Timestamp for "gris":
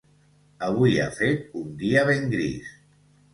2.33-2.73